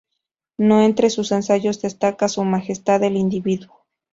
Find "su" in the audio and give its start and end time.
2.27-2.43